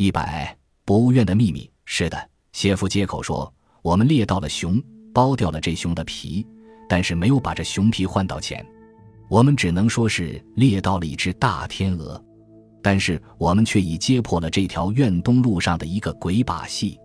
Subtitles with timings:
[0.00, 0.56] 一百，
[0.86, 1.70] 博物院的秘密。
[1.84, 3.52] 是的，谢夫接口说，
[3.82, 6.46] 我们猎到了熊，剥掉了这熊的皮，
[6.88, 8.64] 但是没有把这熊皮换到钱。
[9.28, 12.18] 我们只能说是猎到了一只大天鹅，
[12.82, 16.98] 但是我们却已揭破了这条院东路上的一个鬼把戏。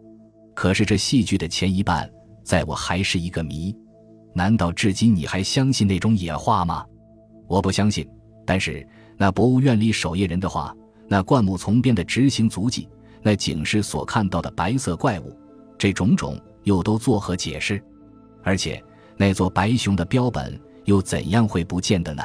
[0.54, 2.09] 可是这戏剧的前一半，
[2.46, 3.75] 在我还是一个谜。
[4.34, 6.86] 难道至今你还相信那种野话吗？
[7.46, 8.07] 我不相信。
[8.46, 8.88] 但是
[9.18, 10.73] 那博物院里守夜人的话，
[11.08, 12.88] 那灌木丛边的执行足迹，
[13.22, 15.38] 那警示所看到的白色怪物，
[15.77, 17.82] 这种种又都作何解释？
[18.44, 18.84] 而且
[19.18, 22.23] 那座白熊的标本又怎样会不见的呢？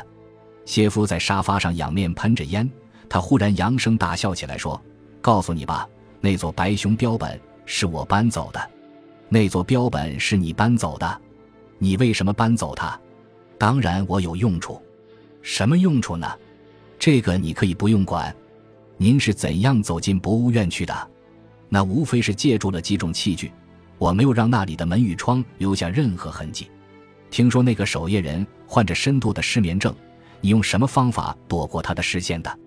[0.64, 2.70] 谢夫在沙发上仰面喷着烟，
[3.08, 4.80] 他忽然扬声大笑起来，说
[5.20, 5.88] ：“告诉你吧，
[6.20, 8.70] 那座白熊标本是我搬走的。
[9.28, 11.20] 那座标本是你搬走的，
[11.78, 12.98] 你为什么搬走它？
[13.58, 14.80] 当然我有用处。”
[15.42, 16.30] 什么用处呢？
[16.98, 18.34] 这个你可以不用管。
[19.02, 21.10] 您是怎样走进博物院去的？
[21.70, 23.50] 那无非是借助了几种器具，
[23.96, 26.70] 我没有让那里的门与窗留下任何痕迹。
[27.30, 29.96] 听说那个守夜人患着深度的失眠症，
[30.42, 32.58] 你用什么方法躲过他的视线的？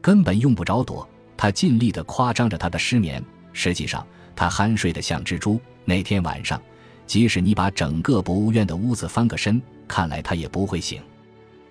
[0.00, 3.22] 根本用不着躲，他尽力地夸张着他的失眠。
[3.52, 5.60] 实际上，他酣睡得像只猪。
[5.84, 6.58] 那天晚上，
[7.06, 11.02] 即使你把整个博物院的屋子翻个身，看来他也不会醒。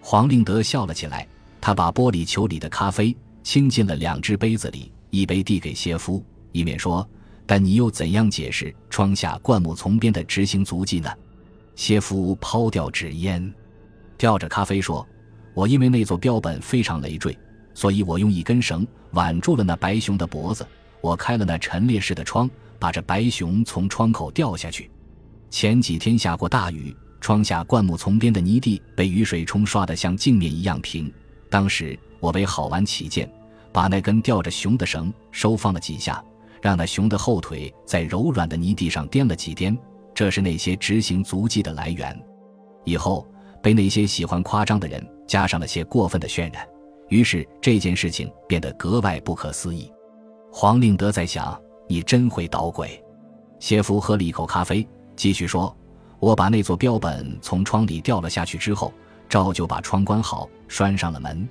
[0.02, 1.27] 黄令德笑了起来，
[1.59, 7.08] 他把玻璃球里的咖啡倾进了两只杯子里，一杯递给谢夫，一面说
[7.45, 11.11] ：“但你又怎样解释窗下灌木丛边的执行足迹呢？”
[11.75, 13.53] 谢夫抛掉纸烟，
[14.17, 15.05] 吊着咖啡说
[15.53, 17.38] ：“我因为那座标本非常累赘，
[17.73, 20.66] 所以我用一根绳挽住了那白熊的脖子。
[21.02, 22.49] 我开了那陈列室的窗，
[22.80, 24.89] 把这白熊从窗口掉下去。
[25.49, 31.09] 前几天下过大雨。”窗下灌木丛边的泥地被雨水冲刷得像镜面一样平。
[31.54, 33.32] 当时我为好玩起见，
[33.72, 36.20] 把那根吊着熊的绳收放了几下，
[36.64, 39.78] 让那熊的后腿在柔软的泥地上颠了几颠。
[40.16, 42.20] 这是那些执行足迹的来源。
[42.86, 43.28] 以后
[43.62, 46.67] 被那些喜欢夸张的人加上了些过分的渲染，
[47.10, 49.94] 于是这件事情变得格外不可思议。
[50.52, 51.56] 黄令德在想：
[51.88, 53.00] 你真会捣鬼。
[53.60, 55.72] 谢福喝了一口咖啡，继续说。
[56.20, 58.92] 我把那座标本从窗里掉了下去之后，
[59.33, 61.49] 照旧把窗关好，拴上了门。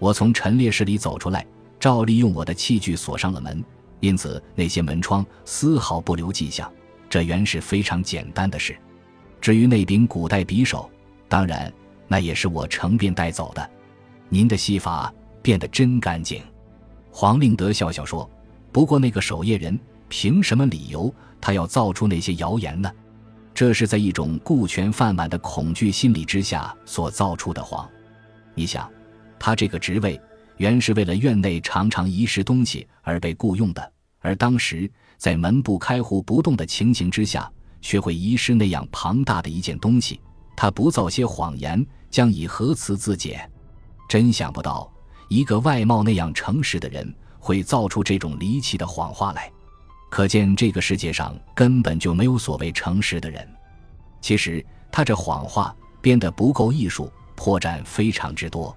[0.00, 1.46] 我从陈列室里走出来，
[1.78, 3.64] 照例用我的器具锁上了门，
[4.00, 6.68] 因此那些门窗丝毫不留迹象。
[7.08, 8.76] 这原是非常简单的事。
[9.40, 10.90] 至于那柄古代匕首，
[11.28, 11.72] 当然
[12.08, 13.70] 那也是我乘便带走的。
[14.28, 16.42] 您的戏法变得真干净。
[17.12, 18.28] 黄令德笑笑说
[18.72, 19.78] ：“不过那个守夜人
[20.08, 22.90] 凭什么理由他要造出那些谣言呢？”
[23.54, 27.88] 这是在一种顾全饭碗的恐惧心理之下所造出的谎。
[28.54, 28.90] 你想，
[29.38, 30.20] 他这个职位
[30.56, 40.20] 原是为了院内常常遗失东西而被雇佣的，而当时在门不开户不动的情形之下，却会遗失那样庞大的一件东西。
[40.56, 43.48] 他不造些谎言，将以何辞自解？
[44.08, 44.90] 真想不到，
[45.28, 49.50] 一个外貌那样诚实的人会造出这种离奇的谎话来。
[50.12, 53.48] 可见这个世界上根本就没有所谓诚实的人。
[54.20, 58.76] 其实他这谎话编得不够艺术，破绽非常之多。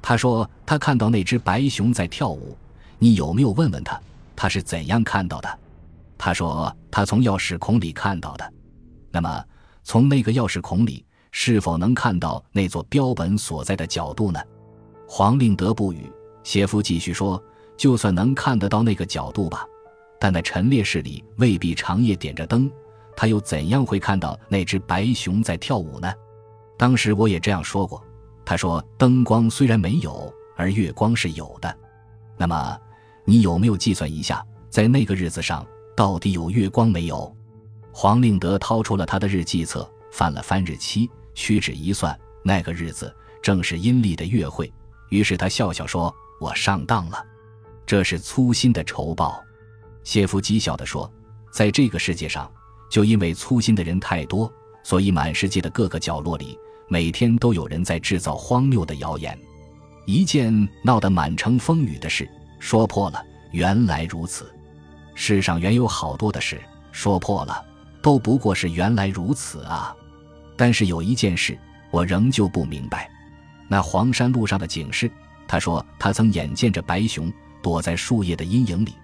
[0.00, 2.56] 他说他看到那只白熊在跳舞，
[2.96, 4.00] 你有没有问问他，
[4.36, 5.58] 他是怎样看到的？
[6.16, 8.52] 他说他从钥匙孔里看到的。
[9.10, 9.44] 那么
[9.82, 14.38] 从那个钥匙孔里，是否能看到那座标本所在的角度呢？
[15.08, 16.08] 黄令德不语。
[16.44, 17.42] 谢夫继续说
[17.76, 19.66] ：“就算能看得到那个角度吧。”
[20.20, 22.70] 但在陈列室里未必长夜点着灯，
[23.16, 26.12] 他又怎样会看到那只白熊在跳舞呢？
[26.76, 28.02] 当时我也这样说过。
[28.44, 31.76] 他说：“灯光虽然没有，而月光是有的。
[32.36, 32.80] 那么，
[33.24, 37.30] 你有没有计算一下，在那个日子上到底有月光没有？”
[37.92, 44.72] 黄令德掏出了他的日记册，翻了翻日期，屈指一算，那个日子正是阴历的月会。
[45.10, 47.22] 于是他笑笑说：“我上当了，
[47.84, 49.42] 这是粗心的仇报。”
[50.08, 51.12] 谢夫讥笑地说
[51.52, 52.50] ：“在这个世界上，
[52.90, 54.50] 就因为粗心的人太多，
[54.82, 56.58] 所以满世界的各个角落里，
[56.88, 59.38] 每天都有人在制造荒谬的谣言。
[60.06, 62.26] 一件闹得满城风雨的事
[62.58, 63.22] 说破了，
[63.52, 64.50] 原来如此。
[65.14, 66.58] 世上原有好多的事
[66.90, 67.62] 说破了，
[68.00, 69.94] 都不过是原来如此啊。
[70.56, 71.58] 但是有一件事，
[71.90, 73.10] 我仍旧不明白。
[73.68, 75.10] 那黄山路上的警示，
[75.46, 77.30] 他说他曾眼见着白熊
[77.62, 78.94] 躲在树叶的阴影里。”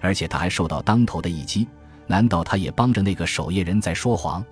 [0.00, 1.66] 而且他还受到当头的一击，
[2.06, 4.44] 难道他也帮着那个守夜人在说谎？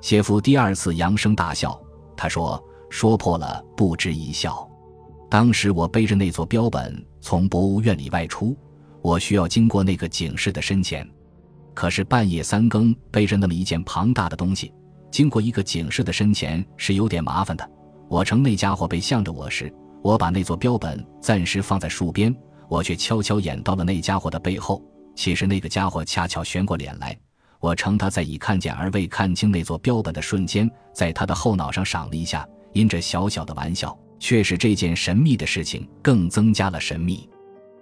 [0.00, 1.80] 谢夫第二次扬声大笑，
[2.16, 4.68] 他说：“说破了不值一笑。
[5.30, 8.56] 当时我背着那座标本从博物院里外出，
[9.00, 11.08] 我需要经过那个警示的身前。
[11.72, 14.72] 可是半夜三更背着那么一件庞大的东西，
[15.10, 17.70] 经过一个警示的身前是有点麻烦的。
[18.08, 19.72] 我乘那家伙背向着我时，
[20.02, 22.34] 我把那座标本暂时放在树边，
[22.72, 24.82] 我却悄悄演到了那家伙的背后。
[25.14, 27.14] 其实那个家伙恰巧旋过脸来，
[27.60, 32.48] 我称他在已看见而未看清那座标本的瞬间，在他的后脑上赏了一下。
[32.72, 37.28] 因这小小的玩笑，却使这件神秘的事情更增加了神秘。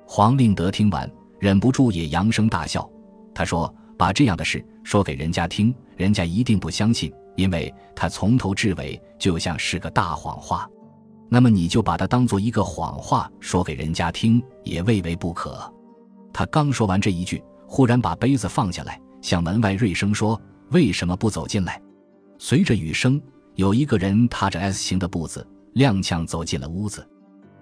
[0.05, 1.09] 黄令德听完，
[1.39, 2.91] 忍不住也扬声大笑。
[3.33, 10.69] 他说：“把这样的事说给人家听，人家一定不相信，因为他从头至尾就像是个大谎话。
[11.31, 15.73] 那么你就把它当做一个谎话说给人家听，也未为不可。”
[16.33, 20.41] 他刚说完这一句，忽然把杯子放下来，向门外瑞声说
[20.71, 21.81] ：“为什么不走进来？”
[22.39, 23.21] 随着雨声，
[23.55, 27.09] 有一个人踏着 S 型的步子，踉跄走进了屋子。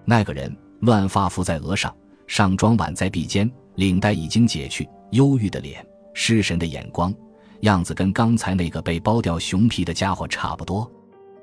[0.05, 1.95] 那个人乱发覆在额上，
[2.25, 7.13] 上装挽在臂间，领带已经解去，忧郁的脸，失神的眼光，
[7.61, 10.89] 样子跟刚才那个被剥掉熊皮的家伙差不多。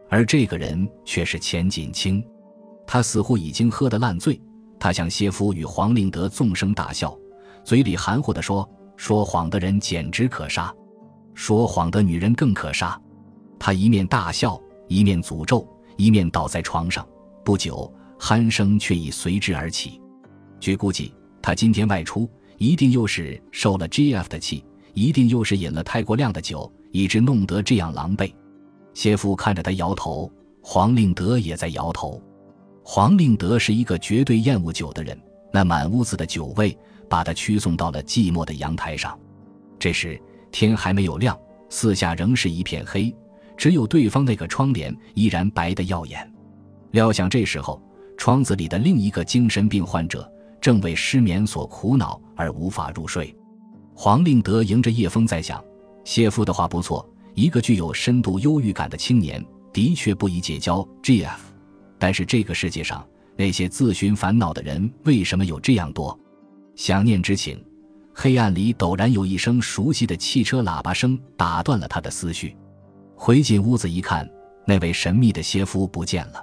[0.08, 2.24] 而这个人却是钱锦清，
[2.86, 4.40] 他似乎已经喝得烂醉。
[4.78, 7.16] 他向谢夫与黄令德纵声大笑，
[7.64, 10.72] 嘴里含糊地说：“说谎的人简直可杀，
[11.34, 13.00] 说谎的女人更可杀。”
[13.58, 15.66] 他一面大笑，一面诅咒，
[15.96, 17.06] 一面倒在床上。
[17.42, 20.00] 不久，鼾声却已随之而起。
[20.60, 28.30] 据估计，他今天外出，一定又是受了 G.F 的气，一定又是饮了太过量的酒，以致弄得这样狼狈。
[28.96, 30.32] 谢父看着他摇头，
[30.62, 32.18] 黄令德也在摇头。
[32.82, 35.20] 黄令德是一个绝对厌恶酒的人，
[35.52, 36.74] 那满屋子的酒味
[37.06, 39.16] 把他驱送到了寂寞的阳台上。
[39.78, 40.18] 这时
[40.50, 41.38] 天还没有亮，
[41.68, 43.14] 四下仍是一片黑，
[43.54, 46.32] 只有对方那个窗帘依然白得耀眼。
[46.92, 47.78] 料想这时候
[48.16, 50.26] 窗子里的另一个精神病患者
[50.58, 53.36] 正为失眠所苦恼而无法入睡。
[53.94, 55.62] 黄令德迎着夜风在想：
[56.02, 61.52] 谢父的话不错，一个具有深度忧郁感的青年的确不宜结交 G.F。
[61.98, 63.06] 但是这个世界上
[63.36, 66.18] 那些自寻烦恼的人为什么有这样多？
[66.76, 67.62] 想念之情，
[68.14, 72.56] 黑暗里陡然有一声熟悉的汽车喇叭声打断了他的思绪。
[73.14, 74.26] 回进屋子一看，
[74.66, 76.42] 那位神秘的邪夫不见了。